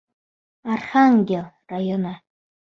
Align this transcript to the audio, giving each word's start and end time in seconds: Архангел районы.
Архангел 0.73 1.45
районы. 1.69 2.13